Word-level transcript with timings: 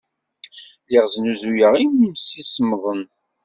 Lliɣ 0.83 1.05
snuzuyeɣ 1.13 1.73
imsisemḍen. 1.83 3.01